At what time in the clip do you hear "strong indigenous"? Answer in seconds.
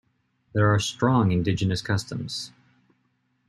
0.79-1.83